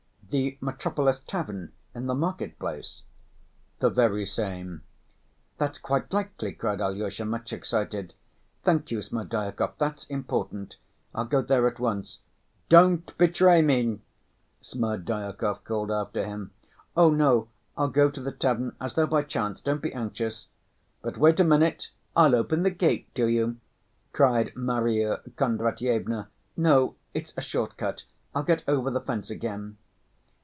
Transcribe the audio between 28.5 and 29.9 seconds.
over the fence again."